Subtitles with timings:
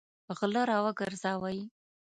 [0.37, 1.59] غله راوګرځوئ!